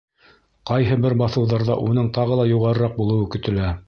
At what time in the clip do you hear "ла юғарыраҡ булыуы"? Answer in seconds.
2.41-3.29